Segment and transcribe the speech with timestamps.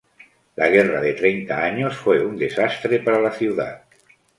[0.61, 3.83] La Guerra de Treinta Años fue un desastre para la ciudad.